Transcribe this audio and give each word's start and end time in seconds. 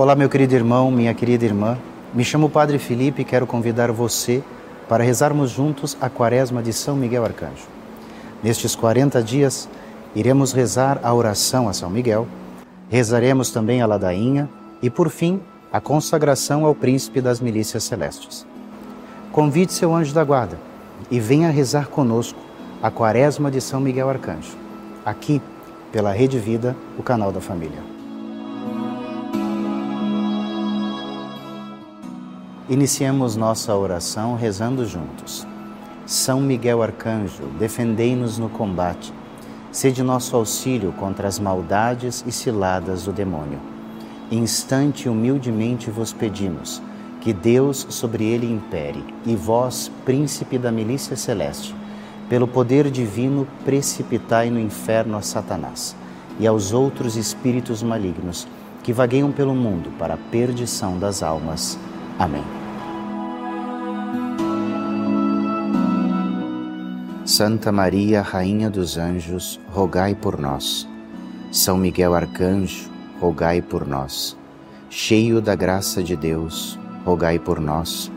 Olá, 0.00 0.16
meu 0.16 0.30
querido 0.30 0.54
irmão, 0.54 0.90
minha 0.90 1.12
querida 1.12 1.44
irmã. 1.44 1.76
Me 2.14 2.24
chamo 2.24 2.48
Padre 2.48 2.78
Felipe 2.78 3.20
e 3.20 3.24
quero 3.24 3.46
convidar 3.46 3.92
você 3.92 4.42
para 4.88 5.04
rezarmos 5.04 5.50
juntos 5.50 5.94
a 6.00 6.08
quaresma 6.08 6.62
de 6.62 6.72
São 6.72 6.96
Miguel 6.96 7.22
Arcanjo. 7.22 7.68
Nestes 8.42 8.74
40 8.74 9.22
dias, 9.22 9.68
iremos 10.14 10.54
rezar 10.54 10.98
a 11.02 11.12
oração 11.12 11.68
a 11.68 11.74
São 11.74 11.90
Miguel, 11.90 12.26
rezaremos 12.88 13.50
também 13.50 13.82
a 13.82 13.86
ladainha 13.86 14.48
e, 14.80 14.88
por 14.88 15.10
fim, 15.10 15.38
a 15.70 15.82
consagração 15.82 16.64
ao 16.64 16.74
príncipe 16.74 17.20
das 17.20 17.38
milícias 17.38 17.84
celestes. 17.84 18.46
Convide 19.30 19.74
seu 19.74 19.94
anjo 19.94 20.14
da 20.14 20.24
guarda 20.24 20.58
e 21.10 21.20
venha 21.20 21.50
rezar 21.50 21.88
conosco 21.88 22.40
a 22.82 22.90
quaresma 22.90 23.50
de 23.50 23.60
São 23.60 23.82
Miguel 23.82 24.08
Arcanjo, 24.08 24.56
aqui 25.04 25.42
pela 25.92 26.10
Rede 26.10 26.38
Vida, 26.38 26.74
o 26.98 27.02
canal 27.02 27.30
da 27.30 27.42
família. 27.42 27.99
Iniciemos 32.70 33.34
nossa 33.34 33.74
oração 33.74 34.36
rezando 34.36 34.86
juntos. 34.86 35.44
São 36.06 36.40
Miguel 36.40 36.80
Arcanjo, 36.84 37.42
defendei-nos 37.58 38.38
no 38.38 38.48
combate. 38.48 39.12
Sede 39.72 40.04
nosso 40.04 40.36
auxílio 40.36 40.92
contra 40.92 41.26
as 41.26 41.40
maldades 41.40 42.22
e 42.24 42.30
ciladas 42.30 43.06
do 43.06 43.12
demônio. 43.12 43.58
Instante 44.30 45.08
humildemente 45.08 45.90
vos 45.90 46.12
pedimos 46.12 46.80
que 47.20 47.32
Deus 47.32 47.88
sobre 47.90 48.24
ele 48.24 48.46
impere, 48.46 49.04
e 49.26 49.34
vós, 49.34 49.90
príncipe 50.04 50.56
da 50.56 50.70
milícia 50.70 51.16
celeste, 51.16 51.74
pelo 52.28 52.46
poder 52.46 52.88
divino, 52.88 53.48
precipitai 53.64 54.48
no 54.48 54.60
inferno 54.60 55.18
a 55.18 55.22
Satanás 55.22 55.96
e 56.38 56.46
aos 56.46 56.72
outros 56.72 57.16
espíritos 57.16 57.82
malignos 57.82 58.46
que 58.84 58.92
vagueiam 58.92 59.32
pelo 59.32 59.56
mundo 59.56 59.90
para 59.98 60.14
a 60.14 60.18
perdição 60.30 61.00
das 61.00 61.20
almas. 61.20 61.76
Amém. 62.16 62.59
Santa 67.30 67.70
Maria, 67.70 68.22
Rainha 68.22 68.68
dos 68.68 68.98
Anjos, 68.98 69.60
rogai 69.68 70.16
por 70.16 70.36
nós. 70.36 70.88
São 71.52 71.76
Miguel 71.76 72.12
Arcanjo, 72.12 72.90
rogai 73.20 73.62
por 73.62 73.86
nós. 73.86 74.36
Cheio 74.90 75.40
da 75.40 75.54
graça 75.54 76.02
de 76.02 76.16
Deus, 76.16 76.76
rogai 77.04 77.38
por 77.38 77.60
nós. 77.60 78.10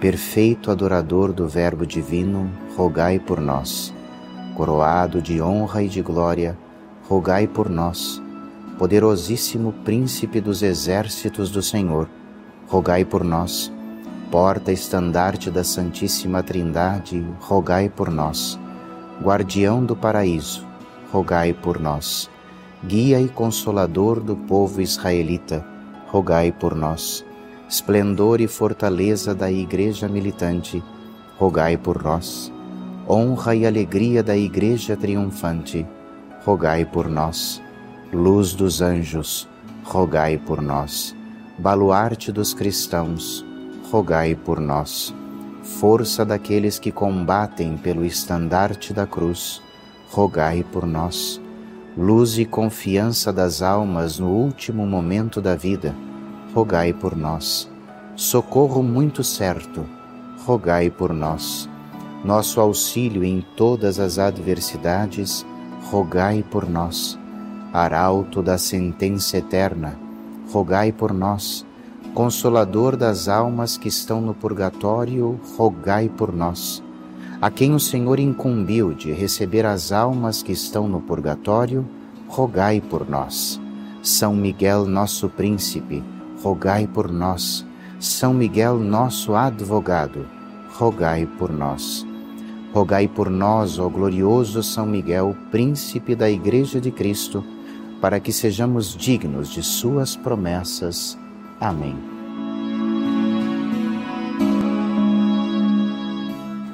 Perfeito 0.00 0.68
adorador 0.72 1.32
do 1.32 1.46
Verbo 1.46 1.86
Divino, 1.86 2.50
rogai 2.76 3.20
por 3.20 3.40
nós. 3.40 3.94
Coroado 4.56 5.22
de 5.22 5.40
honra 5.40 5.84
e 5.84 5.88
de 5.88 6.02
glória, 6.02 6.58
rogai 7.08 7.46
por 7.46 7.70
nós. 7.70 8.20
Poderosíssimo 8.80 9.72
Príncipe 9.84 10.40
dos 10.40 10.64
exércitos 10.64 11.52
do 11.52 11.62
Senhor, 11.62 12.08
rogai 12.66 13.04
por 13.04 13.22
nós 13.22 13.72
porta-estandarte 14.30 15.50
da 15.50 15.62
Santíssima 15.62 16.42
Trindade, 16.42 17.24
rogai 17.40 17.88
por 17.88 18.10
nós. 18.10 18.58
Guardião 19.22 19.84
do 19.84 19.94
paraíso, 19.94 20.66
rogai 21.12 21.52
por 21.52 21.78
nós. 21.78 22.28
Guia 22.84 23.20
e 23.20 23.28
consolador 23.28 24.20
do 24.20 24.36
povo 24.36 24.80
israelita, 24.80 25.64
rogai 26.08 26.52
por 26.52 26.74
nós. 26.74 27.24
Esplendor 27.68 28.40
e 28.40 28.46
fortaleza 28.46 29.34
da 29.34 29.50
Igreja 29.50 30.08
militante, 30.08 30.82
rogai 31.38 31.76
por 31.76 32.02
nós. 32.02 32.52
Honra 33.08 33.54
e 33.54 33.64
alegria 33.64 34.22
da 34.22 34.36
Igreja 34.36 34.96
triunfante, 34.96 35.86
rogai 36.44 36.84
por 36.84 37.08
nós. 37.08 37.62
Luz 38.12 38.52
dos 38.52 38.82
anjos, 38.82 39.48
rogai 39.84 40.36
por 40.36 40.60
nós. 40.60 41.14
Baluarte 41.58 42.30
dos 42.30 42.52
cristãos, 42.52 43.44
rogai 43.90 44.34
por 44.34 44.60
nós. 44.60 45.14
Força 45.62 46.24
daqueles 46.24 46.78
que 46.78 46.90
combatem 46.90 47.76
pelo 47.76 48.04
estandarte 48.04 48.92
da 48.92 49.06
cruz, 49.06 49.62
rogai 50.10 50.64
por 50.72 50.86
nós. 50.86 51.40
Luz 51.96 52.38
e 52.38 52.44
confiança 52.44 53.32
das 53.32 53.62
almas 53.62 54.18
no 54.18 54.28
último 54.28 54.86
momento 54.86 55.40
da 55.40 55.54
vida, 55.54 55.94
rogai 56.54 56.92
por 56.92 57.16
nós. 57.16 57.70
Socorro 58.14 58.82
muito 58.82 59.24
certo, 59.24 59.86
rogai 60.44 60.90
por 60.90 61.12
nós. 61.12 61.68
Nosso 62.24 62.60
auxílio 62.60 63.24
em 63.24 63.40
todas 63.56 63.98
as 63.98 64.18
adversidades, 64.18 65.46
rogai 65.90 66.44
por 66.50 66.68
nós. 66.68 67.18
Arauto 67.72 68.42
da 68.42 68.58
sentença 68.58 69.38
eterna, 69.38 69.98
rogai 70.50 70.92
por 70.92 71.12
nós 71.12 71.66
Consolador 72.16 72.96
das 72.96 73.28
almas 73.28 73.76
que 73.76 73.88
estão 73.88 74.22
no 74.22 74.32
purgatório, 74.32 75.38
rogai 75.54 76.08
por 76.08 76.34
nós. 76.34 76.82
A 77.42 77.50
quem 77.50 77.74
o 77.74 77.78
Senhor 77.78 78.18
incumbiu 78.18 78.94
de 78.94 79.12
receber 79.12 79.66
as 79.66 79.92
almas 79.92 80.42
que 80.42 80.50
estão 80.50 80.88
no 80.88 80.98
purgatório, 81.02 81.86
rogai 82.26 82.80
por 82.80 83.06
nós. 83.06 83.60
São 84.02 84.34
Miguel, 84.34 84.86
nosso 84.86 85.28
príncipe, 85.28 86.02
rogai 86.42 86.86
por 86.86 87.12
nós. 87.12 87.66
São 88.00 88.32
Miguel, 88.32 88.78
nosso 88.78 89.34
advogado, 89.34 90.26
rogai 90.72 91.26
por 91.26 91.52
nós. 91.52 92.06
Rogai 92.72 93.08
por 93.08 93.28
nós, 93.28 93.78
ó 93.78 93.90
glorioso 93.90 94.62
São 94.62 94.86
Miguel, 94.86 95.36
príncipe 95.50 96.14
da 96.14 96.30
Igreja 96.30 96.80
de 96.80 96.90
Cristo, 96.90 97.44
para 98.00 98.18
que 98.18 98.32
sejamos 98.32 98.96
dignos 98.96 99.50
de 99.50 99.62
Suas 99.62 100.16
promessas. 100.16 101.18
Amém. 101.60 101.96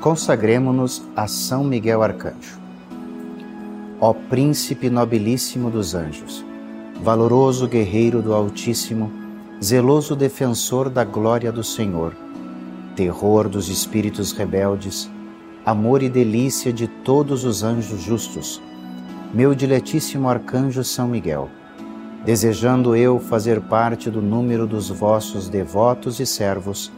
Consagremos-nos 0.00 1.02
a 1.16 1.26
São 1.26 1.64
Miguel 1.64 2.02
Arcanjo. 2.02 2.58
Ó 4.00 4.12
Príncipe 4.12 4.88
nobilíssimo 4.88 5.70
dos 5.70 5.94
anjos, 5.94 6.44
valoroso 7.02 7.66
guerreiro 7.66 8.22
do 8.22 8.32
Altíssimo, 8.32 9.10
zeloso 9.62 10.14
defensor 10.14 10.88
da 10.88 11.02
glória 11.02 11.50
do 11.50 11.64
Senhor, 11.64 12.14
terror 12.94 13.48
dos 13.48 13.68
espíritos 13.68 14.30
rebeldes, 14.30 15.10
amor 15.66 16.00
e 16.00 16.08
delícia 16.08 16.72
de 16.72 16.86
todos 16.86 17.44
os 17.44 17.64
anjos 17.64 18.00
justos, 18.00 18.62
meu 19.34 19.52
diletíssimo 19.54 20.28
arcanjo 20.28 20.84
São 20.84 21.08
Miguel, 21.08 21.50
Desejando 22.24 22.96
eu 22.96 23.20
fazer 23.20 23.60
parte 23.60 24.10
do 24.10 24.20
número 24.20 24.66
dos 24.66 24.90
vossos 24.90 25.48
devotos 25.48 26.18
e 26.18 26.26
servos, 26.26 26.92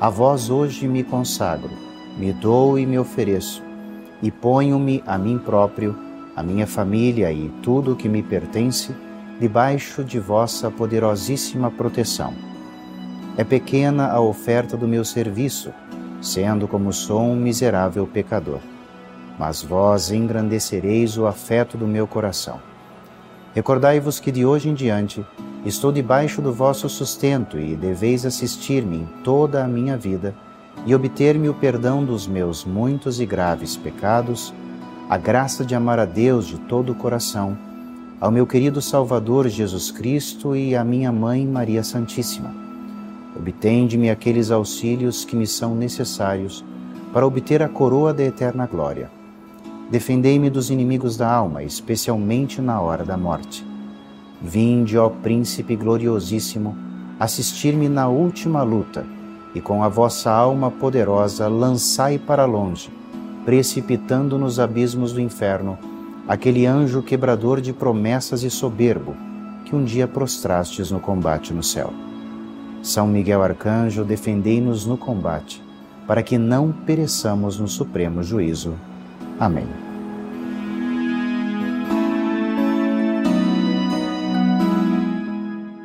a 0.00 0.10
vós 0.10 0.50
hoje 0.50 0.88
me 0.88 1.04
consagro, 1.04 1.70
me 2.18 2.32
dou 2.32 2.78
e 2.78 2.84
me 2.84 2.98
ofereço, 2.98 3.62
e 4.20 4.30
ponho-me 4.30 5.02
a 5.06 5.16
mim 5.16 5.38
próprio, 5.38 5.96
a 6.34 6.42
minha 6.42 6.66
família 6.66 7.32
e 7.32 7.48
tudo 7.62 7.92
o 7.92 7.96
que 7.96 8.08
me 8.08 8.22
pertence, 8.22 8.94
debaixo 9.40 10.02
de 10.02 10.18
vossa 10.18 10.70
poderosíssima 10.70 11.70
proteção. 11.70 12.34
É 13.36 13.44
pequena 13.44 14.08
a 14.08 14.20
oferta 14.20 14.76
do 14.76 14.88
meu 14.88 15.04
serviço, 15.04 15.72
sendo 16.20 16.66
como 16.66 16.92
sou 16.92 17.22
um 17.22 17.36
miserável 17.36 18.06
pecador. 18.06 18.60
Mas 19.38 19.62
vós 19.62 20.10
engrandecereis 20.10 21.16
o 21.16 21.26
afeto 21.26 21.76
do 21.76 21.86
meu 21.86 22.06
coração 22.06 22.73
Recordai-vos 23.54 24.18
que 24.18 24.32
de 24.32 24.44
hoje 24.44 24.68
em 24.68 24.74
diante 24.74 25.24
estou 25.64 25.92
debaixo 25.92 26.42
do 26.42 26.52
vosso 26.52 26.88
sustento 26.88 27.56
e 27.56 27.76
deveis 27.76 28.26
assistir-me 28.26 28.96
em 28.96 29.08
toda 29.22 29.64
a 29.64 29.68
minha 29.68 29.96
vida 29.96 30.34
e 30.84 30.92
obter-me 30.92 31.48
o 31.48 31.54
perdão 31.54 32.04
dos 32.04 32.26
meus 32.26 32.64
muitos 32.64 33.20
e 33.20 33.24
graves 33.24 33.76
pecados, 33.76 34.52
a 35.08 35.16
graça 35.16 35.64
de 35.64 35.72
amar 35.72 36.00
a 36.00 36.04
Deus 36.04 36.46
de 36.46 36.58
todo 36.58 36.90
o 36.90 36.94
coração, 36.96 37.56
ao 38.20 38.30
meu 38.30 38.44
querido 38.44 38.82
Salvador 38.82 39.46
Jesus 39.48 39.88
Cristo 39.88 40.56
e 40.56 40.74
à 40.74 40.82
minha 40.82 41.12
mãe 41.12 41.46
Maria 41.46 41.84
Santíssima. 41.84 42.52
Obtende-me 43.36 44.10
aqueles 44.10 44.50
auxílios 44.50 45.24
que 45.24 45.36
me 45.36 45.46
são 45.46 45.76
necessários 45.76 46.64
para 47.12 47.24
obter 47.24 47.62
a 47.62 47.68
coroa 47.68 48.12
da 48.12 48.24
eterna 48.24 48.66
glória 48.66 49.08
Defendei-me 49.90 50.50
dos 50.50 50.70
inimigos 50.70 51.16
da 51.16 51.30
alma, 51.30 51.62
especialmente 51.62 52.60
na 52.60 52.80
hora 52.80 53.04
da 53.04 53.16
morte. 53.16 53.64
Vinde, 54.40 54.98
ó 54.98 55.08
Príncipe 55.08 55.76
gloriosíssimo, 55.76 56.76
assistir-me 57.18 57.88
na 57.88 58.08
última 58.08 58.62
luta, 58.62 59.06
e 59.54 59.60
com 59.60 59.84
a 59.84 59.88
vossa 59.88 60.30
alma 60.30 60.70
poderosa 60.70 61.48
lançai 61.48 62.18
para 62.18 62.44
longe, 62.44 62.90
precipitando 63.44 64.38
nos 64.38 64.58
abismos 64.58 65.12
do 65.12 65.20
inferno, 65.20 65.78
aquele 66.26 66.66
anjo 66.66 67.02
quebrador 67.02 67.60
de 67.60 67.72
promessas 67.72 68.42
e 68.42 68.50
soberbo, 68.50 69.14
que 69.64 69.76
um 69.76 69.84
dia 69.84 70.08
prostrastes 70.08 70.90
no 70.90 70.98
combate 70.98 71.52
no 71.52 71.62
céu. 71.62 71.92
São 72.82 73.06
Miguel 73.06 73.42
Arcanjo, 73.42 74.04
defendei-nos 74.04 74.84
no 74.84 74.96
combate, 74.96 75.62
para 76.06 76.22
que 76.22 76.36
não 76.36 76.70
pereçamos 76.70 77.58
no 77.58 77.68
supremo 77.68 78.22
juízo. 78.22 78.74
Amém. 79.38 79.66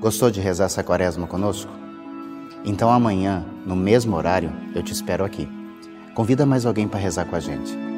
Gostou 0.00 0.30
de 0.30 0.40
rezar 0.40 0.64
essa 0.64 0.82
quaresma 0.82 1.26
conosco? 1.26 1.70
Então 2.64 2.90
amanhã, 2.90 3.44
no 3.64 3.76
mesmo 3.76 4.16
horário, 4.16 4.52
eu 4.74 4.82
te 4.82 4.92
espero 4.92 5.24
aqui. 5.24 5.48
Convida 6.14 6.44
mais 6.44 6.66
alguém 6.66 6.88
para 6.88 7.00
rezar 7.00 7.24
com 7.24 7.36
a 7.36 7.40
gente. 7.40 7.91